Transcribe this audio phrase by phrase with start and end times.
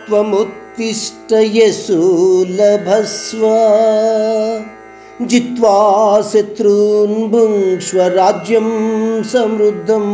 [0.00, 0.40] తస్మాత్వముత్తిష్ట
[1.56, 3.42] యశోలభస్వ
[5.30, 5.76] జిత్వా
[6.28, 8.68] శత్రూన్ భుంక్ష్వ రాజ్యం
[9.30, 10.06] సమృద్ధం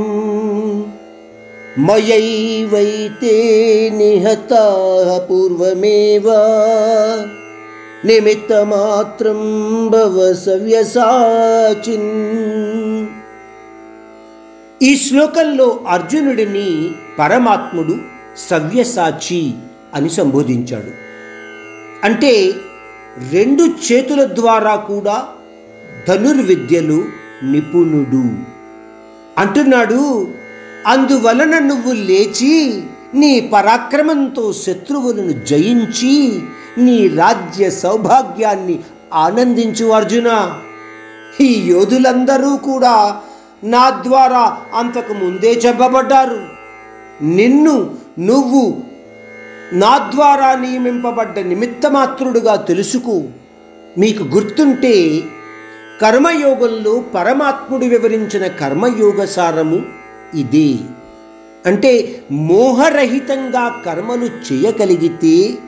[1.85, 3.35] మయైవైతే
[3.95, 4.53] నిహత
[5.27, 6.29] పూర్వమేవ
[8.09, 9.43] నిమిత్తమాత్రం
[9.93, 12.11] భవ సవ్యసాచిన్
[14.81, 16.69] ఈ శ్లోకంలో అర్జునుడిని
[17.19, 17.95] పరమాత్ముడు
[18.37, 19.55] సవ్యసాచి
[19.95, 20.91] అని సంబోధించాడు.
[22.05, 22.53] అంటే
[23.33, 25.29] రెండు చేతుల ద్వారా కూడా
[26.09, 27.05] ధనుర్విద్యలు
[27.43, 28.55] నిపుణుడు.
[29.41, 30.29] అంటున్నాడు
[30.87, 32.83] అందువలన నువ్వు లేచి
[33.15, 36.43] నీ పరాక్రమంతో శత్రువులను జయించి
[36.79, 38.79] నీ రాజ్య సౌభాగ్యాన్ని
[39.15, 40.61] ఆనందించు అర్జున.
[41.41, 43.21] ఈ యోధులందరూ కూడా
[43.65, 46.54] నా ద్వారా అంతకు ముందే చెప్పబడ్డారు.
[47.23, 48.83] నిన్ను నువ్వు
[49.73, 53.23] నా ద్వారా నియమింపబడ్డ నిమిత్తమాత్రుడుగా తెలుసుకో.
[53.99, 55.23] మీకు గుర్తుంటే
[56.03, 59.83] కర్మయోగంలో పరమాత్ముడు వివరించిన కర్మయోగ సారము
[60.35, 60.75] ఇదే.
[61.67, 65.59] అంటే మోహరహితంగా కర్మలు చేయగలిగితే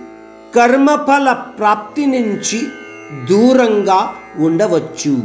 [0.55, 2.63] కర్మఫల ప్రాప్తి నుంచి
[3.31, 5.23] దూరంగా ఉండవచ్చు.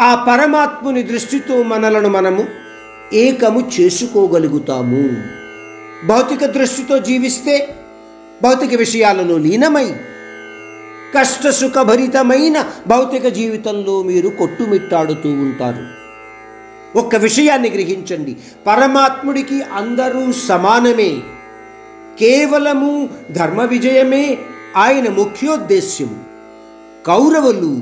[0.00, 2.44] ఆ పరమాత్ముని దృష్టితో మనలను మనము
[3.12, 5.08] ఏకము చేసుకోగలుగుతాము.
[6.06, 7.74] భౌతిక దృష్టితో జీవిస్తే
[8.42, 9.94] భౌతిక విషయాలలో లీనమై
[11.18, 15.86] కష్ట సుఖభరితమైన భౌతిక జీవితంలో మీరు కొట్టుమిట్టాడుతూ ఉంటారు.
[16.98, 18.36] ఒక్క విషయాన్ని గ్రహించండి.
[18.66, 21.18] పరమాత్ముడికి అందరూ సమానమే.
[22.20, 24.38] కేవలము ధర్మ విజయమే
[24.76, 26.24] ఆయన ముఖ్యోద్దేశ్యం
[27.06, 27.80] కౌరవులు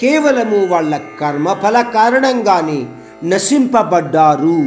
[0.00, 2.84] కేవలము వాళ్ళ కర్మఫల కారణంగానే
[3.24, 4.58] నశింపబడ్డారు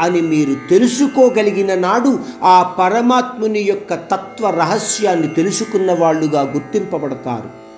[0.00, 7.69] అని మీరు తెలుసుకోగలిగిన నాడు ఆ పరమాత్ముని యొక్క తత్వ రహస్యాన్ని తెలుసుకున్న వాళ్ళుగా గుర్తింపబడతారు.